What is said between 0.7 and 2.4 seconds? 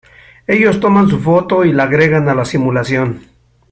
toman su foto y la agregan a